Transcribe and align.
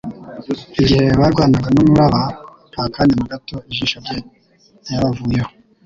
igihe 0.81 1.05
barwanaga 1.19 1.67
n'umuraba. 1.71 2.21
Nta 2.71 2.83
kanya 2.93 3.13
na 3.19 3.27
gato 3.31 3.55
ijisho 3.69 3.97
rye 4.03 4.17
ryabavuyeho. 4.83 5.51